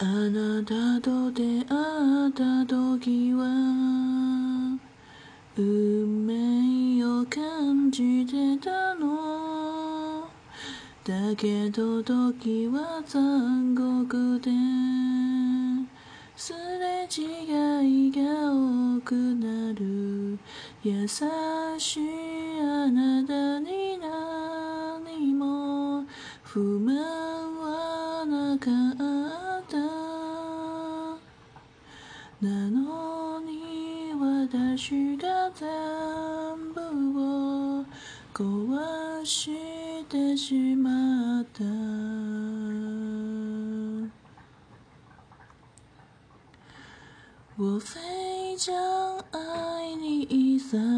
[0.00, 3.44] あなたと出会った時は
[5.56, 10.28] 運命を感じてたの。
[11.02, 14.50] だけど時は残酷で
[16.36, 20.38] すれ違いが多くなる。
[20.84, 26.04] 優しいあなたに何も
[26.44, 29.17] 不満はなかった。
[32.40, 35.66] なのに私が全
[36.72, 37.84] 部を
[38.32, 39.50] 壊し
[40.08, 41.64] てしまった
[47.56, 48.72] 我非常
[49.32, 50.97] 爱你，一生。